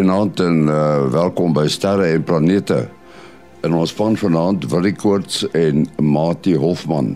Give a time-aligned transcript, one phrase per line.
[0.00, 2.86] Goeienaand en uh, welkom by Sterre en Planete.
[3.68, 7.10] In ons span vanaand Willie Koorts en Mati Hofman.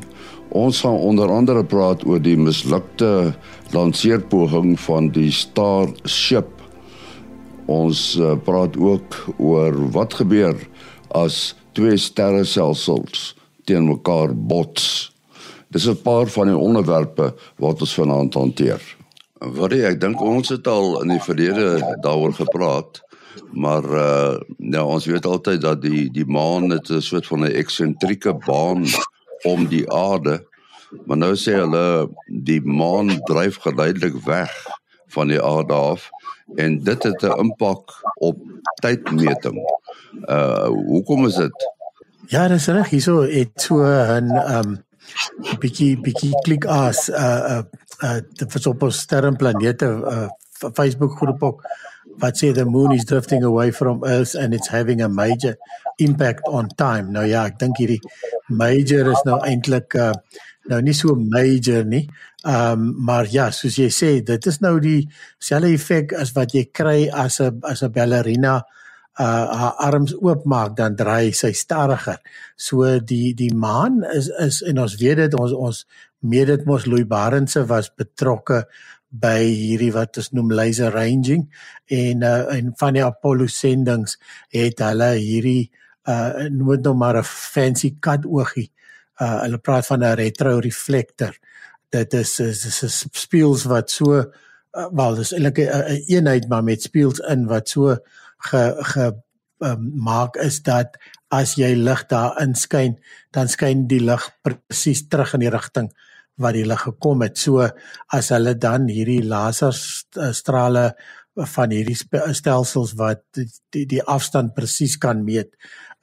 [0.52, 3.32] Ons gaan onder andere praat oor die mislukte
[3.72, 6.50] lanseerpoging van die Starship.
[7.72, 10.60] Ons uh, praat ook oor wat gebeur
[11.16, 13.30] as twee sterrestelsels
[13.64, 15.08] teen mekaar bots.
[15.72, 18.84] Dis 'n paar van die onderwerpe wat ons vanaand hanteer.
[19.52, 23.02] Wat ek dink ons het al in die verlede daaroor gepraat,
[23.52, 27.52] maar uh nou ons weet altyd dat die die maan het 'n soort van 'n
[27.52, 28.86] eksentrieke baan
[29.44, 30.46] om die aarde.
[31.06, 34.52] Maar nou sê hulle die maan dryf geleidelik weg
[35.08, 36.08] van die aarde af
[36.54, 38.38] en dit het 'n impak op
[38.80, 39.58] tydmeting.
[40.28, 41.72] Uh hoekom is dit?
[42.26, 42.88] Ja, dis reg.
[42.88, 44.84] Hierso het so 'n um
[45.60, 47.62] bietjie bietjie klik as uh uh
[48.02, 50.28] uh vir op ons sterrenplanete uh
[50.74, 51.62] Facebook groep ook
[52.22, 55.56] wat sê the moon is drifting away from earth and it's having a major
[55.98, 57.10] impact on time.
[57.12, 58.00] Nou ja, ek dink hierdie
[58.48, 60.12] major is nou eintlik uh
[60.70, 62.06] nou nie so major nie.
[62.44, 65.02] Ehm um, maar ja, soos jy sê, dit is nou die
[65.40, 68.62] selfde effek as wat jy kry as 'n as 'n ballerina
[69.20, 72.18] uh haar arms oopmaak dan draai sy stadiger.
[72.56, 75.86] So die die maan is is en ons weet dit ons ons
[76.24, 78.64] meet dit mos Louis Barendse was betrokke
[79.14, 81.46] by hierdie wat ons noem laser ranging
[81.94, 84.16] en uh en van die Apollo sendings
[84.54, 85.70] het hulle hierdie
[86.10, 88.70] uh noem dit nou maar 'n fancy kat oogie.
[89.20, 91.34] Uh hulle praat van 'n retro reflector.
[91.90, 96.82] Dit is is is spieels wat so uh, wel dis eintlik 'n eenheid maar met
[96.82, 97.96] spieels in wat so
[98.38, 99.12] ge ge
[99.58, 100.96] um, maak is dat
[101.28, 102.98] as jy lig daar inskyn,
[103.30, 105.90] dan skyn die lig presies terug in die rigting
[106.36, 107.38] wat lig gekom het.
[107.38, 107.68] So
[108.12, 110.92] as hulle dan hierdie laserstrale
[111.34, 115.54] van hierdie stelsels wat die die, afstand presies kan meet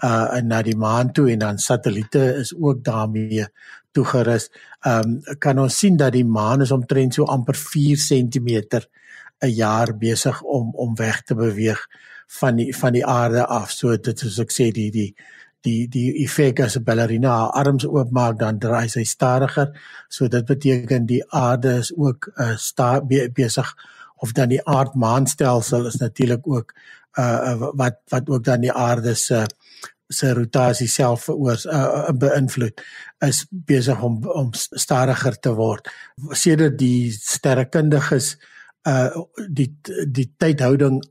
[0.03, 3.46] uh na die maan toe en dan satelliete is ook daarmee
[3.91, 4.50] toegerus.
[4.86, 8.50] Ehm um, kan ons sien dat die maan is omtrent so amper 4 cm
[9.41, 11.88] 'n jaar besig om om weg te beweeg
[12.40, 13.72] van die van die aarde af.
[13.72, 15.16] So dit is ek sê die die
[15.66, 19.72] die die effek as 'n ballerina haar arms oopmaak dan draai sy stadiger.
[20.10, 23.76] So dit beteken die aarde is ook uh, sta be, besig
[24.16, 26.74] of dan die aardmaanstelsel is natuurlik ook
[27.20, 29.46] uh wat wat ook dan die aarde se
[30.08, 32.82] se rotasie self veroors uh, beïnvloed
[33.20, 35.88] is besig om om stadiger te word.
[36.32, 38.38] Sedert die sterrekundiges
[38.88, 39.10] uh
[39.48, 39.78] die
[40.08, 41.02] die tydhouding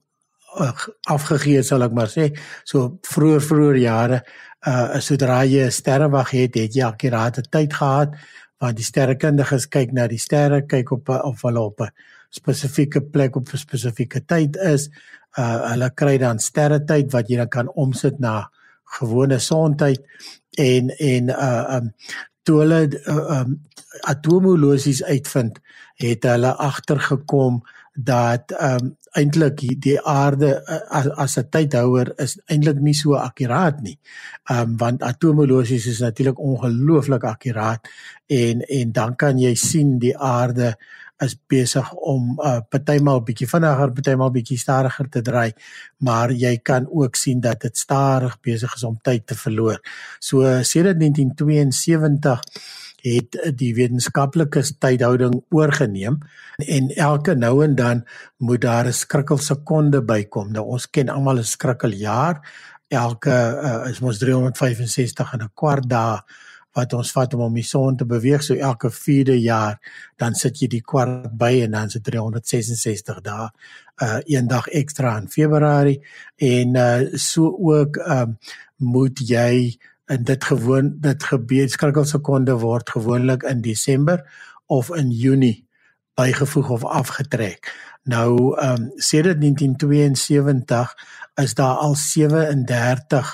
[1.09, 2.31] afgegee sal ek maar sê.
[2.65, 4.22] So vroeër vroeër jare
[4.66, 8.16] uh sodra jy 'n sterrewag het het jy akkurate tyd gehad
[8.60, 11.91] want die sterrekundiges kyk na die sterre kyk op of hulle op 'n
[12.31, 14.91] spesifieke plek op 'n spesifieke tyd is.
[15.39, 18.50] Uh hulle kry dan sterretyd wat jy dan kan omsit na
[18.99, 20.03] gewone sontyd
[20.59, 21.94] en en uh um
[22.43, 23.60] toe hulle uh, um
[24.00, 25.59] atomolosies uitvind
[25.94, 27.62] het hulle agtergekom
[27.93, 33.81] dat ehm um, eintlik die aarde as, as 'n tydhouer is eintlik nie so akkuraat
[33.83, 33.99] nie.
[34.51, 37.89] Ehm um, want atomolosies is natuurlik ongelooflik akkuraat
[38.27, 40.77] en en dan kan jy sien die aarde
[41.21, 45.53] is besig om uh, partymal bietjie vinniger, partymal bietjie stadiger te draai,
[46.07, 49.81] maar jy kan ook sien dat dit stadig besig is om tyd te verloor.
[50.19, 52.41] So sedert 1972
[53.03, 56.19] het die wetenskaplike tydhouding oorgeneem
[56.59, 58.05] en elke nou en dan
[58.38, 60.53] moet daar 'n skrikkelsekonde bykom.
[60.53, 62.41] Nou ons ken almal 'n skrikkeljaar.
[62.89, 66.21] Elke uh, is mos 365 en 'n kwart dae
[66.77, 68.43] wat ons vat om om die son te beweeg.
[68.43, 69.78] So elke 4de jaar
[70.16, 73.50] dan sit jy die kwart by en dan is dit 366 dae.
[74.03, 76.00] Uh een dag ekstra in Februarie
[76.37, 78.39] en uh so ook um
[78.77, 79.77] moet jy
[80.10, 84.24] en dit gewoon dit gebeur skrikkelsekonde word gewoonlik in Desember
[84.66, 85.68] of in Junie
[86.18, 87.71] bygevoeg of afgetrek.
[88.03, 90.97] Nou ehm um, sedert 1972
[91.34, 93.30] is daar al 37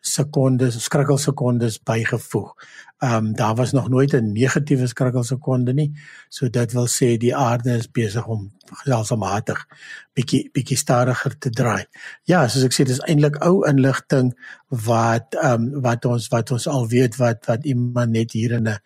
[0.00, 2.54] sekondes skrikkelsekondes bygevoeg.
[2.98, 5.92] Ehm um, daar was nog nooit 'n negatiewe skrikkelsekonde nie.
[6.28, 9.66] So dit wil sê die aarde is besig om geselmatig
[10.12, 11.84] bietjie bietjie stadiger te draai.
[12.22, 14.32] Ja, soos ek sê dis eintlik ou inligting
[14.68, 18.68] wat ehm um, wat ons wat ons al weet wat wat iemand net hier in
[18.68, 18.78] 'n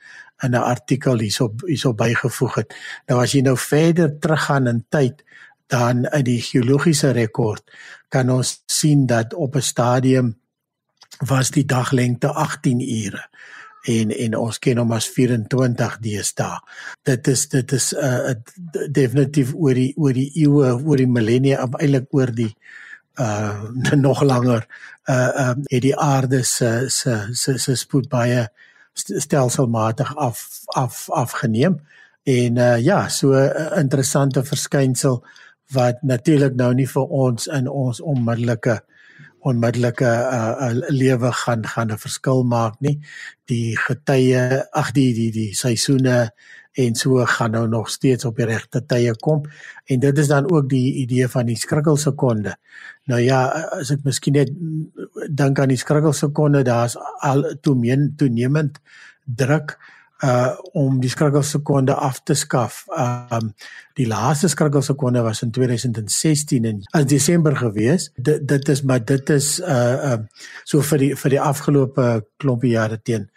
[0.43, 2.75] in 'n artikel hierso hierso bygevoeg het.
[3.07, 5.23] Nou as jy nou verder teruggaan in tyd
[5.67, 7.63] dan in die geologiese rekord
[8.09, 10.41] kan ons sien dat op 'n stadium
[11.19, 13.29] was die daglengte 18 ure.
[13.85, 16.59] En en ons ken hom as 24 deesdae.
[17.03, 18.35] Dit is dit is 'n uh,
[18.91, 22.55] definitief oor die oor die eeue, oor die millennia, eintlik oor die
[23.21, 23.63] uh
[24.07, 24.67] nog langer
[25.11, 28.49] uh um het die aarde se se se se spoed baie
[28.95, 31.81] stelselmatig af af afgeneem
[32.23, 35.25] en uh ja so 'n interessante verskynsel
[35.73, 38.81] wat natuurlik nou nie vir ons in ons onmiddellike
[39.47, 43.01] onmiddellike uh, uh lewe gaan gaan 'n verskil maak nie.
[43.47, 46.31] Die getye, ag die die die seisoene
[46.73, 49.43] en so gaan nou nog steeds op die regte tye kom.
[49.87, 52.57] En dit is dan ook die idee van die skrikkelsekonde.
[53.11, 53.47] Nou ja,
[53.81, 54.53] as ek miskien net
[55.29, 58.79] dink aan die skrikkelsekonde, daar's al toenemend
[59.25, 59.79] druk
[60.25, 62.85] uh om die skrikkelsekonde af te skaf.
[62.97, 63.53] Um
[63.97, 68.11] die laaste skrikkelsekonde was in 2016 in in Desember gewees.
[68.17, 70.29] Dit dit is maar dit is uh um
[70.65, 73.31] so vir die vir die afgelope klompie jare teen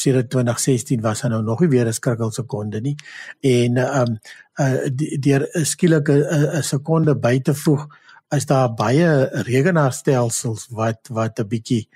[0.00, 2.96] 2016 was hy nou nog nie weer 'n skrikkelsekonde nie.
[3.40, 4.18] En um
[4.60, 4.88] uh
[5.20, 7.86] deur 'n skielike 'n sekonde by te voeg
[8.30, 11.88] is daar baie rekenaarstelsels wat wat 'n bietjie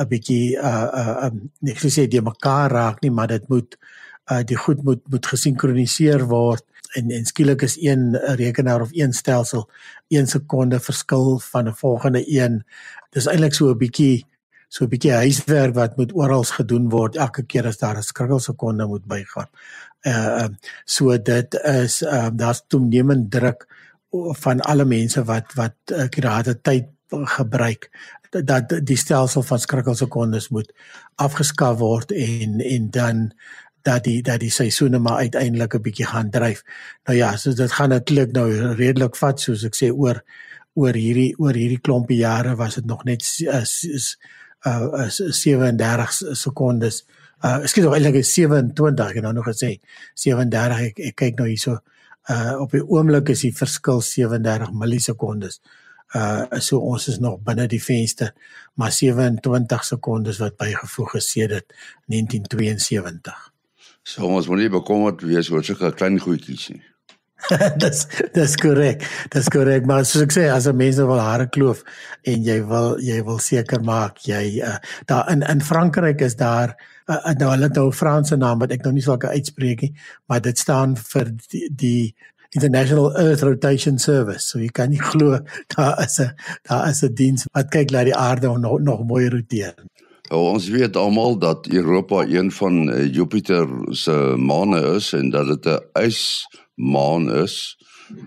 [0.00, 3.76] 'n bietjie uh uh um, ek sê dit mekaar raak nie, maar dit moet
[4.32, 6.64] uh die goed moet moet gesinkroniseer word
[6.98, 9.68] en en skielik is een rekenaar of een stelsel
[10.08, 12.64] 1 sekonde verskil van 'n volgende een.
[13.10, 14.26] Dis eintlik so 'n bietjie
[14.68, 18.86] so 'n bietjie huiswerk wat moet oral gedoen word elke keer as daar 'n skrikkelsekonde
[18.86, 19.50] moet bygaan.
[20.06, 20.48] Uh
[20.84, 23.66] so dit is uh, daar's toenemend druk
[24.42, 27.90] van alle mense wat wat akkurate tyd gebruik
[28.30, 30.72] dat die stelsel van skrikkelsekondes moet
[31.14, 33.32] afgeskaf word en en dan
[33.82, 36.62] dat die dat die seisoene maar uiteindelik 'n bietjie gaan dryf.
[37.04, 40.22] Nou ja, so dit gaan natuurlik nou redelik vat soos ek sê oor
[40.74, 44.18] oor hierdie oor hierdie klompie jare was dit nog net is is
[44.66, 47.04] uh 37 sekondes.
[47.42, 49.80] Uh ek skiet nog eintlik 27 ek het nou gesê
[50.14, 51.78] 37 ek, ek kyk nou hierso
[52.30, 55.60] uh op die oomblik is die verskil 37 millisekondes.
[55.60, 55.89] Uh
[56.58, 58.32] so ons is nog binne die venster
[58.74, 61.72] maar 27 sekondes wat bygevoeg is sedert
[62.06, 63.52] 1972.
[64.02, 66.84] So ons moet nie bekommerd wees oor sulke klein goedjies nie.
[67.82, 68.04] dis
[68.34, 69.04] dis korrek.
[69.32, 71.82] Dis korrek, maar soos ek sê, as 'n mens nou wil hare kloof
[72.28, 74.76] en jy wil jy wil seker maak jy uh,
[75.08, 76.76] daar in in Frankryk is daar
[77.08, 79.80] uh, nou hulle het nou 'n Franse naam wat ek nou nie sou kan uitspreek
[79.82, 79.94] nie,
[80.28, 82.14] maar dit staan vir die, die
[82.50, 84.48] International Earth Rotation Service.
[84.50, 85.38] So jy kan nie glo
[85.76, 86.34] daar is 'n
[86.68, 89.74] daar is 'n diens wat kyk dat die aarde nog nog mooi roteer.
[90.30, 95.46] Nou, ons weet almal dat Europa een van uh, Jupiter se maane is en dat
[95.46, 97.78] dit 'n ysmaan is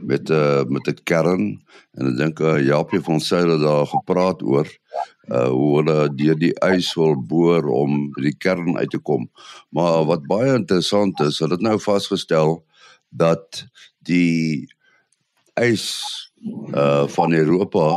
[0.02, 3.88] met 'n uh, met 'n kern en ek dink uh, Japie van Sail het daar
[3.88, 4.68] gepraat oor
[5.28, 9.30] uh, hoe hulle deur die ys wil boor om die kern uit te kom.
[9.70, 12.64] Maar wat baie interessant is, hulle het nou vasgestel
[13.10, 13.68] dat
[14.08, 14.68] die
[15.60, 15.88] ys
[16.74, 17.88] uh van Europa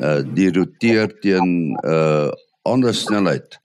[0.00, 2.30] uh die roteer teen uh
[2.64, 3.58] ander snelheid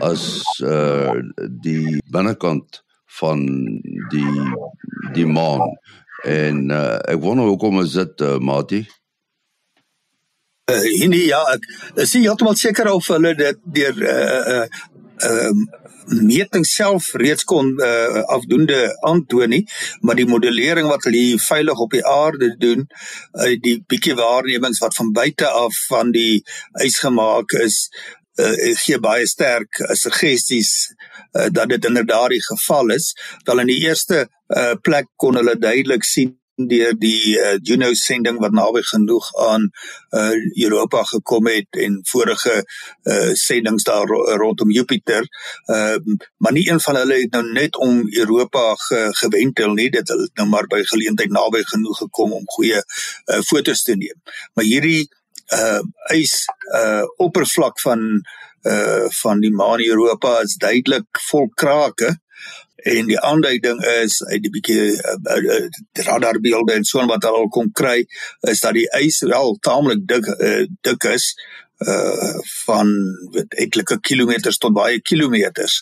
[0.00, 1.20] as uh
[1.64, 2.84] die binnekant
[3.20, 3.46] van
[4.10, 4.52] die
[5.14, 5.78] die maan.
[6.24, 8.80] En uh, ek wonder hoekom is dit uh, Mati?
[10.72, 10.80] Uh,
[11.12, 11.66] nee ja ek
[12.00, 14.68] is nie heeltemal seker of hulle dit deur uh uh
[15.28, 15.66] um
[16.06, 19.62] meting self reeds kon uh, afdoende aantoon nie
[20.00, 24.94] maar die modellering wat hulle veilig op die aarde doen uh, die bietjie waarnemings wat
[24.98, 26.42] van buite af van die
[26.84, 27.88] ys gemaak is
[28.40, 30.72] uh, gee baie sterk uh, suggesties
[31.34, 33.12] uh, dat dit inderdaad die geval is.
[33.44, 38.38] Wel in die eerste uh, plek kon hulle duidelik sien deur die uh, Juno sending
[38.42, 39.66] wat naby genoeg aan
[40.14, 40.34] uh,
[40.64, 44.06] Europa gekom het en vorige uh, sendings daar
[44.38, 45.26] rondom Jupiter.
[45.66, 45.96] Uh,
[46.36, 50.30] maar nie een van hulle het nou net om Europa ge gewentel nie, dit het
[50.34, 54.22] nou maar by geleentheid naby genoeg gekom om goeie uh, fotos te neem.
[54.54, 55.08] Maar hierdie
[55.52, 55.82] uh
[56.14, 58.00] ys uh oppervlak van
[58.64, 62.14] uh van die maan Europa is duidelik vol krake
[62.84, 65.58] en die aanduiding is uit die bietjie uh, uh,
[66.06, 68.02] radarbeelde en so wat hulle al kon kry
[68.50, 71.32] is dat die ys wel taamlik dik uh, dik is
[71.84, 72.34] uh
[72.64, 72.90] van
[73.34, 75.80] weet etlike kilometers tot baie kilometers.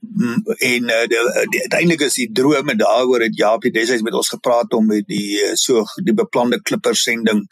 [0.00, 4.30] Mm, en uh, die uiteindelik is die droom en daaroor het Japie destyds met ons
[4.32, 7.42] gepraat om met die so die beplande klipper sending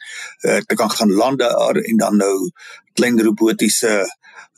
[0.47, 1.50] uh, te kan gaan lande
[1.83, 2.50] en dan nou
[2.95, 4.00] klein robotiese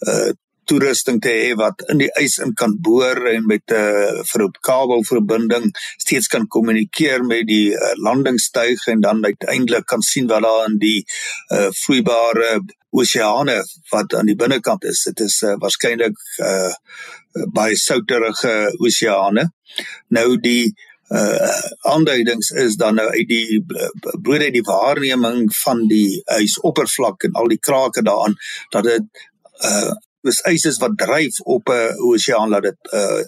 [0.08, 0.30] uh
[0.64, 4.44] toerusting te hê wat in die ys in kan boor en met 'n uh, vir
[4.44, 5.66] 'n kabelverbinding
[6.04, 10.78] steeds kan kommunikeer met die uh, landingstuig en dan uiteindelik kan sien wat daar in
[10.78, 11.04] die
[11.52, 15.02] uh, vloeibare oseane wat aan die binnekant is.
[15.02, 16.72] Dit is uh, waarskynlik uh,
[17.52, 19.50] baie souterige oseane.
[20.08, 20.74] Nou die
[21.12, 21.60] uh
[21.92, 23.58] aanduidings is dan nou uit die
[24.22, 28.36] brood uit die waarneming van die ysoppervlak en al die krake daaraan
[28.72, 29.26] dat dit
[29.68, 29.92] uh
[30.26, 33.22] dis ys is wat dryf op 'n oseaan laat dit uh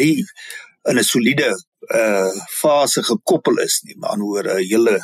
[0.00, 0.24] nie
[0.90, 1.50] in 'n soliede
[1.94, 4.96] uh fase gekoppel is nie maar oor 'n hele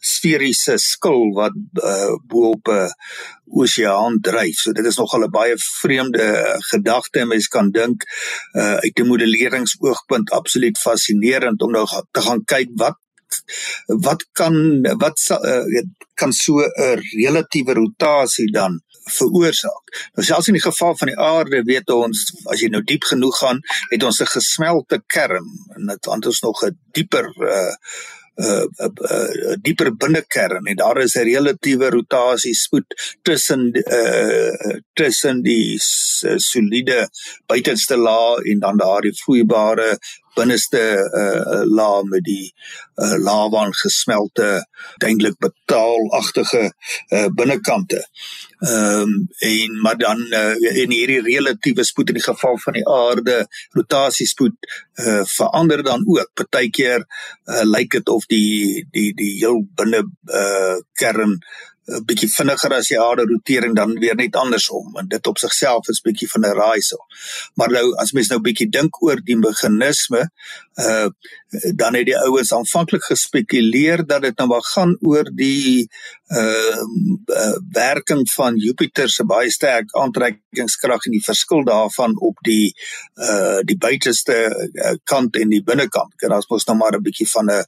[0.00, 1.56] sferiese skil wat
[1.92, 2.90] uh bo op 'n
[3.46, 4.56] oseaan dryf.
[4.58, 6.26] So dit is nogal 'n baie vreemde
[6.70, 7.24] gedagte.
[7.24, 8.04] Mens kan dink
[8.54, 12.98] uh uit 'n modelleringsoogpunt absoluut fascinerend om nou te gaan kyk wat
[13.86, 15.82] wat kan wat uh,
[16.14, 19.94] kan so 'n relatiewe rotasie dan veroorsaak.
[20.14, 23.38] Nou selfs in die geval van die aarde weet ons as jy nou diep genoeg
[23.38, 23.60] gaan,
[23.90, 27.74] het ons 'n gesmelte kern en dit ons nog 'n dieper uh
[28.36, 35.42] uh, uh, uh dieper binnekern en daar is 'n relatiewe rotasie spoed tussen uh tussen
[35.42, 35.78] die
[36.36, 37.08] soliede
[37.46, 39.98] buitenste laag en dan daardie vloeibare
[40.34, 40.82] binneste
[41.22, 42.52] uh laag met die
[42.96, 44.66] uh lava gesmelte
[44.98, 46.72] eintlik betaalagtige
[47.12, 48.04] uh binnekante.
[48.58, 52.86] Ehm um, en maar dan uh, in hierdie relatiewe spoed in die geval van die
[52.88, 53.46] aarde
[53.76, 54.56] rotasiespoed
[54.94, 56.30] uh, verander dan ook.
[56.34, 57.04] Partykeer
[57.44, 61.38] uh, lyk dit of die die die heel binne uh, kern
[61.86, 65.88] 'n bietjie vinniger as die aarde rotering dan weer net andersom en dit op sigself
[65.92, 67.02] is bietjie van 'n raaisel.
[67.54, 70.28] Maar nou as mens nou bietjie dink oor die meganisme,
[70.86, 71.08] uh
[71.80, 75.88] dan het die ouens aanvanklik gespekuleer dat dit nou maar gaan oor die
[76.28, 76.82] uh,
[77.36, 82.72] uh werking van Jupiter se baie sterk aantrekkingskrag en die verskil daarvan op die
[83.14, 86.14] uh die buiteste uh, kant en die binnekant.
[86.22, 87.64] Is mos nou maar 'n bietjie van 'n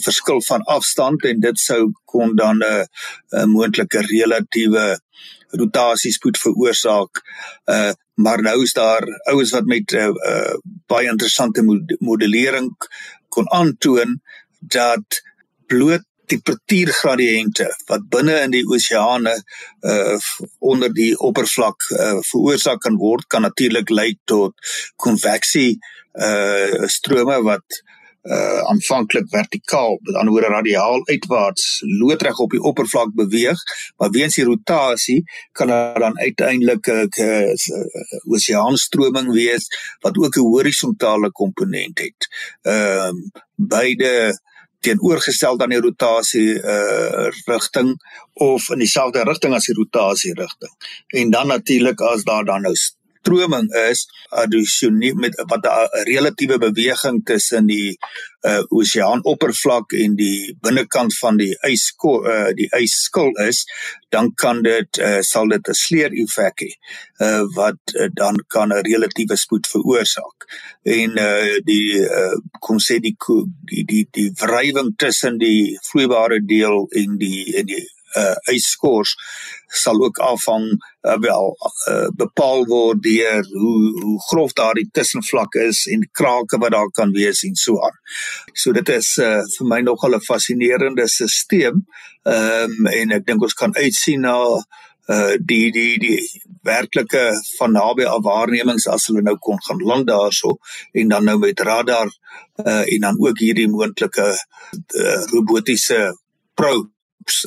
[0.00, 2.86] verskil van afstand en dit sou kon dan 'n
[3.32, 5.00] 'n moontlike relatiewe
[5.50, 7.22] rotasiespoed veroorsaak.
[7.64, 10.54] Uh maar nou is daar ouens wat met uh, uh,
[10.86, 11.62] baie interessante
[11.98, 12.70] modellering
[13.28, 14.20] kon aantoon
[14.58, 15.22] dat
[15.66, 19.34] bloot temperatuurgradiënte wat binne in die oseane
[19.92, 20.18] uh
[20.58, 24.54] onder die oppervlak uh veroorsaak kan word kan natuurlik lei tot
[24.96, 25.78] konveksie
[26.14, 27.82] uh strome wat
[28.24, 33.60] uh aanvanklik vertikaal, met ander woorde radiaal uitwaarts loodreg op die oppervlak beweeg,
[33.96, 35.18] maar weens die rotasie
[35.52, 39.68] kan daar dan uiteindelik 'n uh, uh, oseaanstroming wees
[40.00, 42.28] wat ook 'n horisontale komponent het.
[42.62, 44.40] Ehm uh, beide
[44.84, 47.94] teenoorgestel aan die rotasie uh rigting
[48.44, 50.74] of in dieselfde rigting as die rotasie rigting.
[51.20, 52.76] En dan natuurlik as daar dan nou
[53.24, 57.98] stroming is addisioneel met wat 'n relatiewe beweging tussen die
[58.42, 63.64] uh oseaanoppervlak en die binnekant van die ys uh die ysskil is
[64.10, 66.72] dan kan dit uh sal dit 'n sleer effek hê
[67.24, 70.38] uh wat uh, dan kan 'n relatiewe spoed veroorsaak
[70.82, 71.88] en uh die
[72.20, 73.16] uh kom sê die
[73.70, 79.16] die die, die wrywing tussen die vloeibare deel en die en die uh ysskors
[79.74, 80.66] sal ook afhang
[81.02, 81.56] uh, wel
[81.88, 87.12] uh, bepaal word deur hoe hoe grof daardie tussenvlak is en krake wat daar kan
[87.12, 87.98] wees en so aan.
[88.52, 91.82] So dit is uh, vir my nogal 'n fascinerende stelsel.
[92.24, 94.38] Ehm um, en ek dink ons kan uitsien na
[95.06, 96.20] uh die die die
[96.64, 97.24] werklike
[97.58, 100.56] van naby af waarnemings as hulle nou kon gaan land daarso
[100.92, 102.08] en dan nou met radar
[102.64, 106.16] uh en dan ook hierdie moontlike uh, robotiese
[106.54, 106.93] probe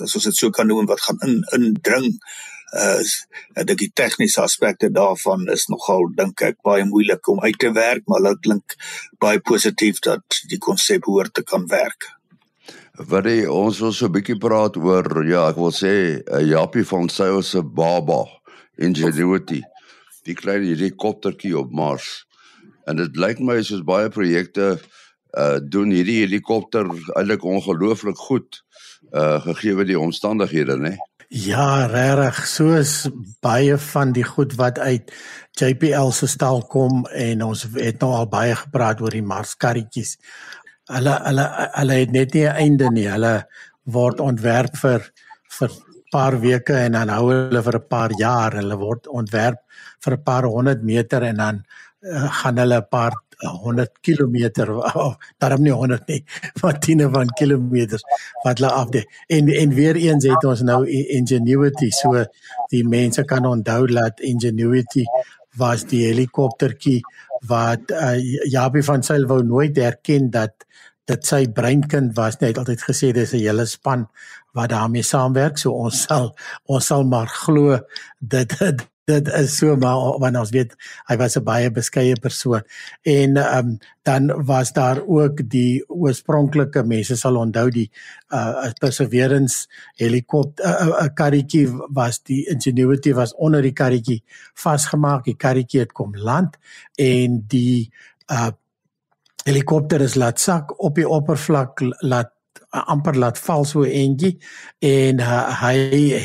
[0.04, 2.14] as ons dit so kan noem wat gaan in indring
[2.76, 3.02] uh
[3.56, 7.72] ek dink die tegniese aspekte daarvan is nogal dink ek baie moeilik om uit te
[7.72, 8.76] werk maar dit klink
[9.24, 12.12] baie positief dat die konsep hoort te kan werk.
[12.98, 16.84] Wat jy ons wil so 'n bietjie praat oor ja, ek wil sê 'n Japie
[16.84, 18.26] van Sail se baba
[18.78, 19.62] Ingenuity.
[20.26, 22.26] Die klein helikoptertjie op Mars.
[22.86, 24.80] En dit lyk my soos baie projekte
[25.38, 28.64] uh doen hierdie helikopter eintlik ongelooflik goed
[29.12, 30.98] uh gegee die omstandighede nê
[31.28, 32.92] Ja, regtig, soos
[33.44, 35.12] baie van die goed wat uit
[35.60, 40.16] JPL se stal kom en ons het nou al baie gepraat oor die Marskarretjies.
[40.88, 43.08] Hulle hulle hulle het net nie 'n einde nie.
[43.12, 43.44] Hulle
[43.84, 45.12] word ontwerp vir
[45.60, 45.72] vir
[46.12, 48.56] paar weke en dan hou hulle vir 'n paar jaar.
[48.56, 49.60] Hulle word ontwerp
[50.00, 51.64] vir 'n paar honderd meter en dan
[52.02, 54.38] uh, gaan hulle 'n paar 100 km
[54.94, 56.24] of daarom nie 100 nie
[56.62, 58.04] maar tiene van kilometers
[58.44, 62.26] wat hulle afde en en weer eens het ons nou ingenuity so
[62.74, 65.06] die mense kan onthou dat ingenuity
[65.58, 67.02] was die helikoptertjie
[67.50, 68.18] wat uh,
[68.50, 70.66] Jabie van Sail wou nooit erken dat
[71.08, 74.08] dit sy breinkind was net altyd gesê dis 'n hele span
[74.58, 76.34] wat daarmee saamwerk so ons sal
[76.66, 77.80] ons sal maar glo
[78.20, 78.54] dit
[79.08, 80.74] dit is so maar wanneer ons weet
[81.08, 82.64] hy was 'n baie beskeie persoon.
[83.04, 87.90] En um, dan was daar ook die oorspronklike mense sal onthou die
[88.30, 94.24] uh, perseverance helikopter 'n uh, uh, karretjie was die ingenuity was onder die karretjie
[94.54, 96.58] vasgemaak die karretjie het kom land
[96.96, 97.92] en die
[98.32, 98.52] uh,
[99.46, 102.37] helikopter is laat sak op die oppervlak laat
[102.70, 104.38] amper laat val so eentjie
[104.84, 105.76] en uh, hy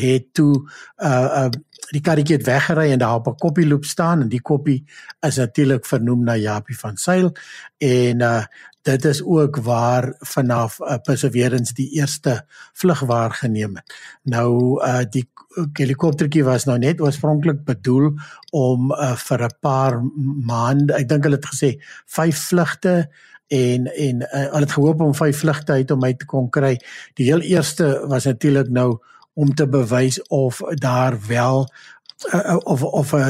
[0.01, 1.51] het toe uh, uh,
[1.93, 4.85] die karretjie het weggery en daar op 'n koppie loop staan en die koppie
[5.21, 7.33] is natuurlik vernoem na Japie van Sail
[7.79, 8.45] en uh
[8.83, 13.95] dit is ook waar vanaf uh, Perseverance die eerste vlug waargeneem het.
[14.23, 15.29] Nou uh die
[15.73, 18.13] helikoptertjie was nou net oorspronklik bedoel
[18.51, 20.03] om uh, vir 'n paar
[20.47, 23.11] maande, ek dink hulle het gesê 5 vlugte
[23.53, 26.77] en en uh, hulle het gehoop om 5 vlugte uit om uit te kon kry.
[27.15, 28.99] Die heel eerste was natuurlik nou
[29.33, 31.67] om te bewys of daar wel
[32.35, 33.29] uh, of of uh,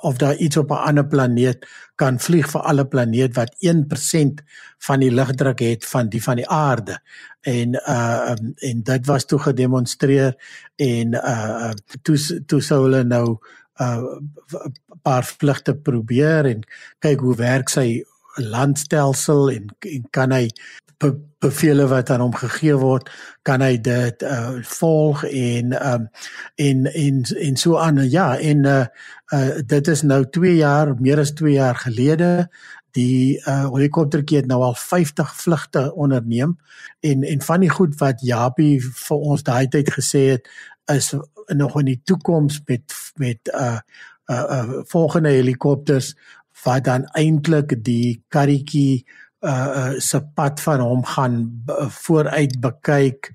[0.00, 4.42] of daar iets op 'n ander planeet kan vlieg vir alle planeet wat 1%
[4.78, 6.98] van die lugdruk het van die van die aarde
[7.40, 10.34] en uh en dit was toe gedemonstreer
[10.76, 11.70] en uh
[12.02, 13.38] toe toe sou hulle nou
[13.78, 14.66] 'n uh,
[15.02, 16.60] paar vlugte probeer en
[16.98, 18.04] kyk hoe werk sy
[18.40, 20.48] landstelsel en, en kan hy
[21.02, 21.12] be,
[21.44, 23.10] bevele wat aan hom gegee word
[23.46, 26.06] kan hy dit uh, volg en um,
[26.60, 28.00] en en en so aan.
[28.10, 28.86] Ja en uh,
[29.34, 32.48] uh, dit is nou 2 jaar meer as 2 jaar gelede
[32.94, 36.56] die uh, helikopterkie het nou al 50 vlugte onderneem
[37.00, 40.50] en en van die goed wat Japie vir ons daai tyd gesê het
[40.92, 41.14] is
[41.54, 43.78] nog in die toekoms met met uh
[44.30, 46.14] uh, uh volgende helikopters
[46.64, 49.04] wat dan eintlik die karretjie
[49.44, 51.36] uh, uh se pad van hom gaan
[51.68, 53.30] uh, vooruit bekyk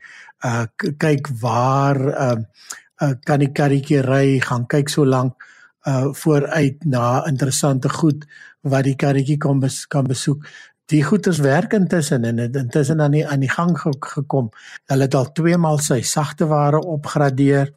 [0.45, 0.65] uh
[0.97, 2.37] kyk waar uh,
[3.01, 5.37] uh kan die karretjie ry gaan kyk so lank
[5.87, 8.25] uh vooruit na interessante goed
[8.61, 10.43] wat die karretjie kan bes, kan besoek.
[10.89, 14.49] Die goeders werk intussen en intussen aan die aan die gang gekom.
[14.89, 17.69] Hulle het al twee maal sy sagte ware opgradeer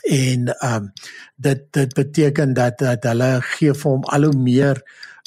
[0.00, 0.92] en ehm um,
[1.36, 4.82] dit dit beteken dat dat hulle gee vir hom al hoe meer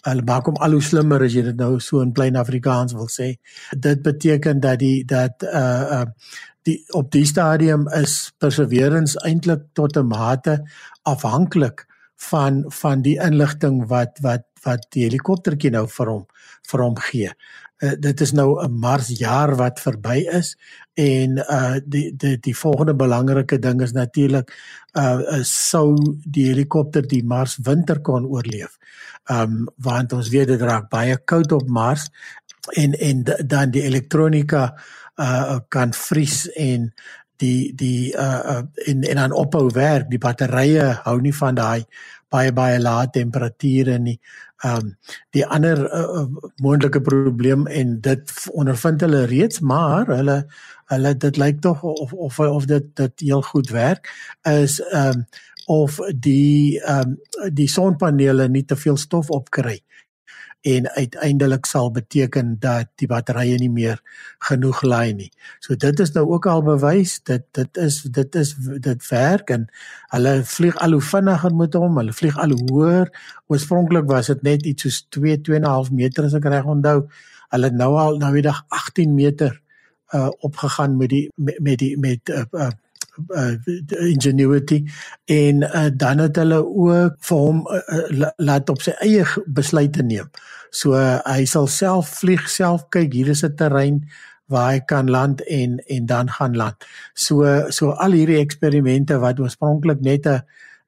[0.05, 3.09] hulle maak hom al hoe slimmer as jy dit nou so in plain Afrikaans wil
[3.11, 3.35] sê.
[3.71, 6.05] Dit beteken dat die dat uh uh
[6.65, 10.63] die op die stadium is perseverance eintlik tot 'n mate
[11.03, 11.85] afhanklik
[12.29, 16.25] van van die inligting wat wat wat die helikoptertjie nou vir hom
[16.71, 17.31] vir hom gee.
[17.85, 20.57] Uh, dit is nou 'n Mars jaar wat verby is
[20.93, 24.53] en uh die die die volgende belangrike ding is natuurlik
[24.97, 28.77] uh sou die helikopter die Mars winter kon oorleef.
[29.29, 32.09] Um want ons weet dit raak baie koud op Mars
[32.73, 34.73] en en dan die elektronika
[35.15, 36.93] uh kan vries en
[37.41, 41.85] die die uh, uh en en dan ophou werk die batterye hou nie van daai
[42.31, 44.19] baie baie lae temperature nie.
[44.63, 44.91] Ehm um,
[45.35, 50.37] die ander uh, uh, moontlike probleem en dit ondervind hulle reeds maar hulle
[50.93, 54.09] hulle dit lyk tog of of of dit dit heel goed werk
[54.51, 55.25] is ehm um,
[55.65, 59.79] of die ehm um, die sonpanele nie te veel stof opkry
[60.65, 63.99] en uiteindelik sal beteken dat die batterye nie meer
[64.47, 65.29] genoeg laai nie.
[65.61, 68.55] So dit is nou ook al bewys dit dit is dit is
[68.87, 69.67] dit werk en
[70.15, 73.11] hulle vlieg al hoe vinniger met hom, hulle vlieg al hoër.
[73.53, 77.03] Oorspronklik was dit net iets soos 2 2.5 meter as ek reg onthou.
[77.53, 79.61] Hulle nou al nou weer 18 meter
[80.13, 82.71] uh opgegaan met die met, met die met uh, uh
[83.29, 83.55] uh,
[84.09, 84.83] ingenuity
[85.25, 90.29] en uh, dan het hulle ook vir hom uh, laat op sy eie besluite neem.
[90.69, 94.03] So uh, hy sal self vlieg, self kyk, hier is 'n terrein
[94.51, 96.75] waar hy kan land en en dan gaan land.
[97.13, 100.43] So so al hierdie eksperimente wat oorspronklik net 'n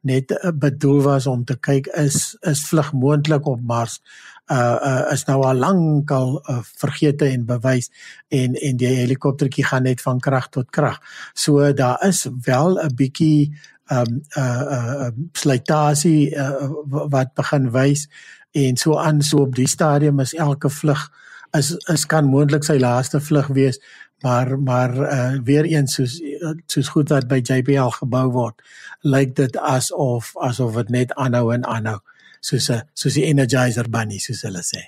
[0.08, 4.00] net bedoel was om te kyk is is vlug moontlik op Mars?
[4.48, 7.90] Uh, uh is nou al lank al uh, vergete en bewys
[8.32, 11.02] en en die helikoptertjie gaan net van krag tot krag.
[11.34, 13.52] So daar is wel 'n bietjie
[13.92, 18.08] um uh uh slytasie uh, wat begin wys
[18.52, 19.22] en so aan.
[19.22, 21.10] So op die stadium is elke vlug
[21.58, 23.80] is is kan moontlik sy laaste vlug wees
[24.22, 26.22] maar maar uh, weer eens soos
[26.66, 28.62] soos goed wat by JPL gebou word
[29.02, 32.00] lyk dit asof asof dit net aanhou en aanhou
[32.40, 34.82] soos 'n soos die energizer bunny soos hulle sê.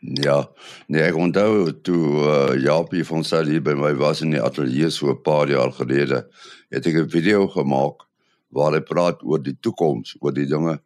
[0.00, 0.48] Ja,
[0.88, 5.10] nee, ek onthou toe uh, Japie van Sally by my was in die ateljee so
[5.10, 6.26] 'n paar jaar gelede,
[6.70, 8.06] het ek 'n video gemaak
[8.48, 10.80] waar hy praat oor die toekoms, oor die dinge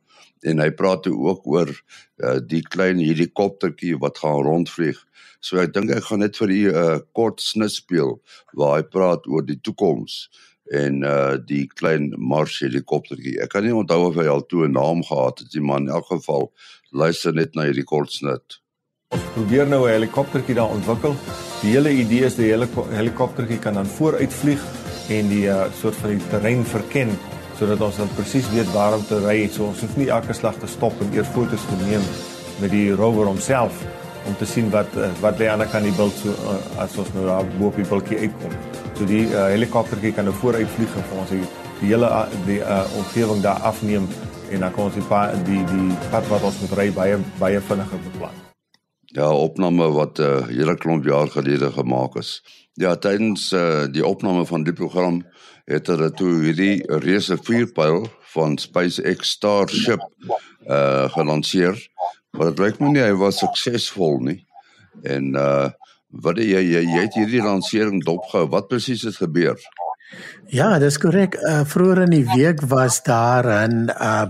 [0.44, 4.98] en hy praat ook oor uh, die klein helikoptertjie wat gaan rondvlieg.
[5.44, 8.20] So ek dink ek gaan net vir u 'n uh, kort snit speel
[8.52, 10.28] waar hy praat oor die toekoms
[10.72, 13.40] en uh die klein Mars helikoptertjie.
[13.42, 15.88] Ek kan nie onthou of hy al toe 'n naam gehad het nie, maar in
[15.88, 16.52] elk geval
[16.90, 18.61] luister net na hierdie kort snit.
[19.12, 21.14] Ons probeer nou 'n helikoptertjie daar ontwikkel.
[21.61, 24.62] Die hele idee is die hele helikoptertjie kan dan vooruit vlieg
[25.09, 29.04] en die uh, soort van die terrein verken sodat ons dan presies weet waar om
[29.06, 29.44] te ry.
[29.52, 32.04] So ons hoef nie elke slag te stop en eers foto's te neem
[32.62, 33.82] met die rover homself
[34.24, 36.96] om te sien wat uh, wat lê aan die kant die bult so uh, as
[37.00, 38.54] ons nou daar bo op die bultjie uitkom.
[38.94, 41.42] So die uh, helikoptertjie kan nou vooruit vlieg en vir ons die,
[41.82, 42.12] die hele
[42.48, 44.08] die uh, omgewing daar afneem
[44.50, 47.62] en dan kan ons die pa, die die pad wat ons moet ry baie baie
[47.68, 48.43] vinniger beplan.
[49.14, 52.42] Ja, opname wat 'n uh, hele klomp jaar gelede gemaak is.
[52.72, 55.22] Ja, tydens uh, die opname van die program
[55.64, 60.03] het hulle toe hierdie reuse vuurpyl van SpaceX Starship
[60.66, 61.79] uh gelanseer.
[62.31, 64.40] Maar dit lyk my nie hy was suksesvol nie.
[65.03, 65.70] En uh
[66.24, 68.48] wat jy jy, jy het hierdie lansering dopgehou.
[68.50, 69.59] Wat presies het gebeur?
[70.50, 71.38] Ja, dis korrek.
[71.38, 74.27] Uh vroeër in die week was daar 'n uh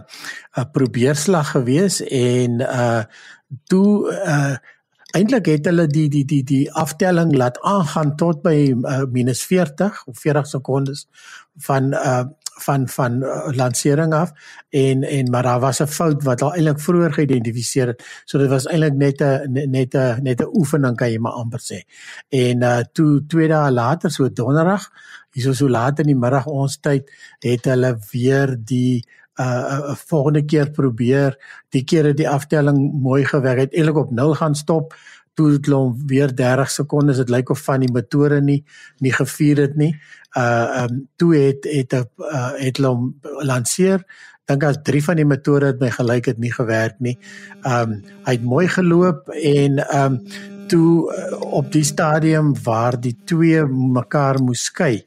[0.60, 3.02] 'n probeerslag gewees en uh
[3.66, 4.56] toe uh
[5.14, 10.18] eintlik het hulle die die die die aftelling laat aangaan tot by uh, -40 of
[10.18, 11.06] 40 sekondes
[11.68, 12.24] van uh
[12.54, 14.30] van van uh, lansering af
[14.70, 18.04] en en maar daar was 'n fout wat al eintlik vroeër geïdentifiseer het.
[18.24, 21.60] So dit was eintlik net 'n net 'n net 'n oefening kan jy maar amper
[21.60, 21.78] sê.
[22.28, 24.90] En uh toe twee dae later so donderdag,
[25.32, 29.04] hierso so laat in die middag ons tyd, het hulle weer die
[29.40, 31.38] uh 'n volgende keer probeer.
[31.68, 33.58] Die keer het die aftelling mooi gewerk.
[33.58, 34.94] Het eintlik op 0 gaan stop.
[35.34, 37.16] Toe het hulle weer 30 sekondes.
[37.16, 38.64] Dit lyk of van die motore nie
[38.98, 40.00] nie gevuur het nie.
[40.38, 44.04] Uh um toe het het 'n uh, het hom lanseer.
[44.44, 47.18] Dink as drie van die motore het my gelyk het nie gewerk nie.
[47.66, 50.22] Um hy het mooi geloop en um
[50.68, 55.06] toe uh, op die stadium waar die twee mekaar moes skei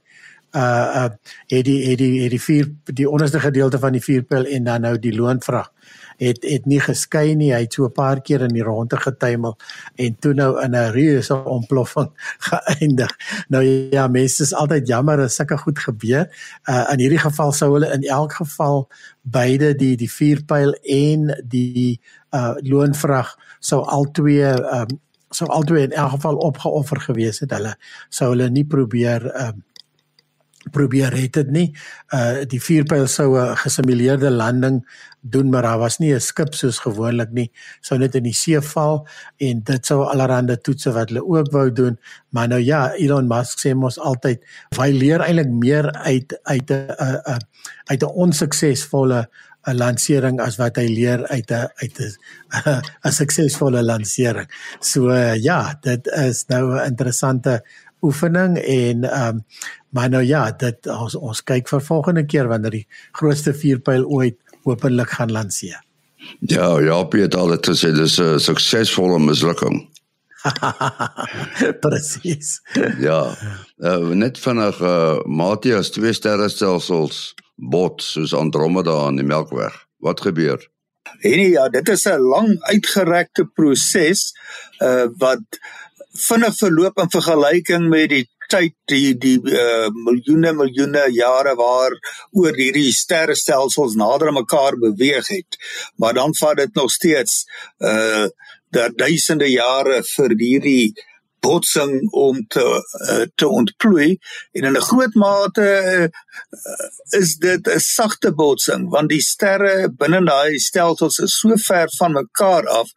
[0.58, 1.10] uh uh
[1.48, 4.82] het die het die het die vier die onderste gedeelte van die vuurpyl en dan
[4.82, 5.72] nou die loonvrag
[6.17, 7.52] het het nie geskei nie.
[7.54, 9.58] Hy het so 'n paar keer in die ronde getuimel
[9.96, 12.10] en toe nou in 'n reuse ontploffing
[12.50, 13.12] geëindig.
[13.48, 16.28] Nou ja mense is altyd jammer as sulke goed gebeur.
[16.70, 18.88] Uh in hierdie geval sou hulle in elk geval
[19.22, 22.00] beide die die vuurpyl en die
[22.32, 27.52] uh loonvrag sou albei um sou albei in elk geval opgeoffer gewees het.
[27.52, 27.76] Hulle
[28.10, 29.63] sou hulle nie probeer um
[30.71, 31.67] probeer het dit nie.
[32.13, 34.84] Uh die vuurpyl sou 'n gesimuleerde landing
[35.21, 37.51] doen, maar daar was nie 'n skip soos gewoonlik nie.
[37.82, 41.71] Sou net in die see val en dit sou allerhande toetse wat hulle ook wou
[41.71, 41.99] doen.
[42.30, 44.43] Maar nou ja, Elon Musk sê mos altyd
[44.77, 46.91] hy leer eintlik meer uit uit 'n
[47.25, 47.39] 'n
[47.86, 49.27] uit 'n onsuksesvolle
[49.67, 52.12] 'n lansering as wat hy leer uit 'n uit 'n
[53.06, 54.47] 'n suksesvolle lansering.
[54.80, 57.63] So uh, ja, dit is nou 'n interessante
[58.01, 59.43] oefening en ehm um,
[59.89, 64.38] maar nou ja, dit ons ons kyk vir volgende keer wanneer die grootste vuurpyl ooit
[64.63, 65.79] openlik gaan lanseer.
[66.39, 69.88] Ja, ja, Piet al dit sê dis 'n suksesvolle mislukking.
[71.83, 72.62] Presies.
[72.99, 73.36] ja.
[73.77, 79.73] Uh, net vinnig uh, Matthias twee sterrestelsels bot soos Andromeda aan die Melkweg.
[79.97, 80.62] Wat gebeur?
[81.25, 84.33] En ja, dit is 'n lang uitgerekte proses
[84.81, 85.60] uh wat
[86.17, 91.95] vinnig verloop in vergelyking met die tyd die die uh, miljoene miljoene jare waar
[92.32, 95.60] oor hierdie sterrestelsels nader aan mekaar beweeg het.
[95.99, 97.45] Maar dan vat dit nog steeds
[97.80, 98.27] uh
[98.75, 100.91] daar duisende jare vir hierdie
[101.39, 102.63] botsing om te
[103.10, 104.17] uh, te ontplooi
[104.52, 110.21] en in 'n groot mate uh, is dit 'n sagte botsing want die sterre binne
[110.26, 112.89] daai stelsels is so ver van mekaar af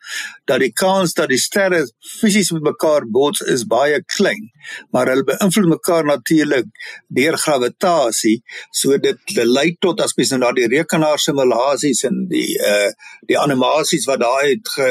[0.44, 1.86] dat die kans dat die sterre
[2.20, 4.50] fisies met mekaar bots is baie klein
[4.90, 6.66] maar hulle beïnvloed mekaar natuurlik
[7.08, 12.58] deur gravitasie so dit lei tot as mens nou na die rekenaar simulasies en die
[12.72, 12.90] uh
[13.30, 14.88] die animasies wat daai het ge,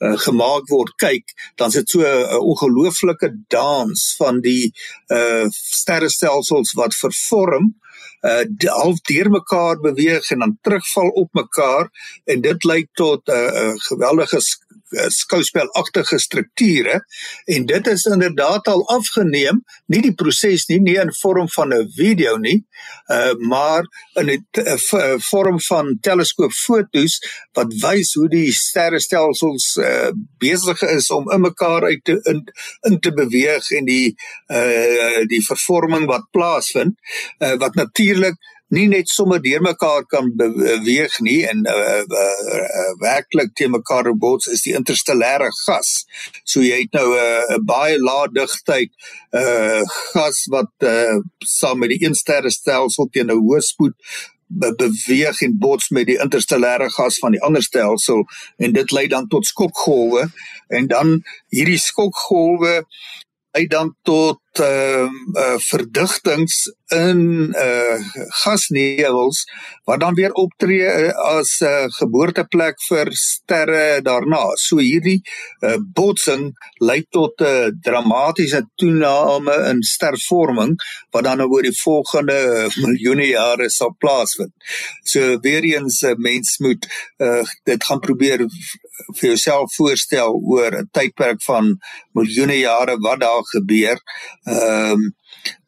[0.00, 0.94] uh, gemaak word.
[0.96, 4.72] Kyk dan is dit so 'n uh, ongelooflike dans van die
[5.08, 7.89] uh sterrestelsels wat vervorm uh
[8.68, 11.90] half deurmekaar beweeg en dan terugval op mekaar
[12.24, 14.40] en dit lei tot 'n uh, uh, geweldige
[14.90, 17.04] Eh, skouspelagtige strukture
[17.44, 21.86] en dit is inderdaad al afgeneem nie die proses nie nie in vorm van 'n
[21.94, 22.64] video nie
[23.06, 23.86] uh, maar
[24.18, 27.20] in 'n uh, vorm van teleskoopfoto's
[27.52, 32.42] wat wys hoe die sterrestelsels uh, besig is om in mekaar uit te in,
[32.80, 34.16] in te beweeg en die
[34.48, 36.98] uh, die vervorming wat plaasvind
[37.38, 38.38] uh, wat natuurlik
[38.70, 44.46] nie net sommer deurmekaar kan beweeg nie en uh, uh, uh, werklik te mekaar bots
[44.54, 45.90] is die interstellêre gas.
[46.46, 48.90] So jy het nou 'n uh, baie lae digtheid
[49.34, 49.82] uh
[50.14, 53.96] gas wat uh, saam met die een sterrestelsel teen 'n hoë spoed
[54.50, 58.24] be beweeg en bots met die interstellêre gas van die ander stelsel
[58.58, 60.26] en dit lei dan tot skokgolwe
[60.68, 61.22] en dan
[61.54, 62.84] hierdie skokgolwe
[63.50, 67.98] dan tot ehm uh, uh, verdigtings in uh
[68.42, 69.44] gasnevels
[69.84, 74.42] wat dan weer optree uh, as 'n uh, geboorteplek vir sterre daarna.
[74.54, 75.22] So hierdie
[75.62, 80.74] uh, botsing lei tot 'n uh, dramatiese toename in stervorming
[81.10, 84.54] wat dan oor die volgende miljoene jare sal plaasvind.
[85.02, 86.86] So weer eens 'n uh, mens moet
[87.18, 88.46] uh, dit gaan probeer
[89.18, 91.78] vir jouself voorstel oor 'n tydperk van
[92.12, 93.98] miljoene jare wat daar gebeur
[94.44, 95.14] Ehm um,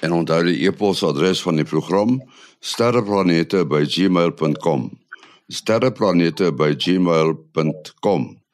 [0.00, 5.05] En onthou die e-posadres van die program sterreplanete@gmail.com
[5.46, 8.44] sterreplanete@gmail.com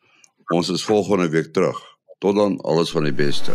[0.52, 3.52] Ons is volgende week terug Tot dan alles van die beste.